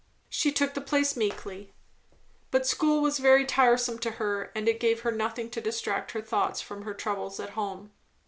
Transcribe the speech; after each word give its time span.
She 0.29 0.51
took 0.51 0.73
the 0.73 0.81
place 0.81 1.15
meekly. 1.15 1.73
But 2.49 2.65
school 2.65 3.03
was 3.03 3.19
very 3.19 3.45
tiresome 3.45 3.99
to 3.99 4.13
her; 4.17 4.51
and 4.55 4.67
it 4.67 4.79
gave 4.79 5.01
her 5.01 5.11
nothing 5.11 5.47
to 5.51 5.61
distract 5.61 6.13
her 6.13 6.23
thoughts 6.23 6.59
from 6.59 6.85
her 6.85 6.95
troubles 6.95 7.39
at 7.39 7.51
home. 7.51 7.91